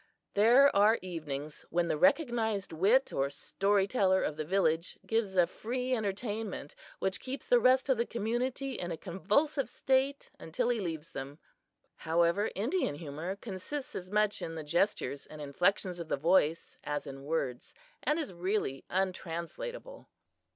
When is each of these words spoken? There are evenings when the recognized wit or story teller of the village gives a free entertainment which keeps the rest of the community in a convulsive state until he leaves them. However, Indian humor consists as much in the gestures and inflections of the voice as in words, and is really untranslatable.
There 0.33 0.75
are 0.75 0.97
evenings 1.03 1.63
when 1.69 1.87
the 1.87 1.95
recognized 1.95 2.73
wit 2.73 3.13
or 3.13 3.29
story 3.29 3.87
teller 3.87 4.23
of 4.23 4.35
the 4.35 4.43
village 4.43 4.97
gives 5.05 5.35
a 5.35 5.45
free 5.45 5.93
entertainment 5.93 6.73
which 6.97 7.19
keeps 7.19 7.45
the 7.45 7.59
rest 7.59 7.87
of 7.87 7.97
the 7.97 8.05
community 8.07 8.79
in 8.79 8.91
a 8.91 8.97
convulsive 8.97 9.69
state 9.69 10.31
until 10.39 10.69
he 10.69 10.79
leaves 10.81 11.11
them. 11.11 11.37
However, 11.97 12.49
Indian 12.55 12.95
humor 12.95 13.35
consists 13.35 13.93
as 13.93 14.09
much 14.09 14.41
in 14.41 14.55
the 14.55 14.63
gestures 14.63 15.27
and 15.27 15.39
inflections 15.39 15.99
of 15.99 16.07
the 16.07 16.17
voice 16.17 16.79
as 16.83 17.05
in 17.05 17.23
words, 17.23 17.71
and 18.01 18.17
is 18.17 18.33
really 18.33 18.83
untranslatable. 18.89 20.09